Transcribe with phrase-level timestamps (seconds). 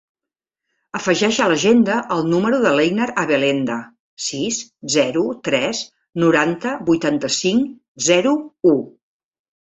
[0.99, 3.75] Afegeix a l'agenda el número de l'Einar Abelenda:
[4.27, 4.57] sis,
[4.93, 5.81] zero, tres,
[6.23, 7.69] noranta, vuitanta-cinc,
[8.07, 8.33] zero,
[8.71, 8.75] u.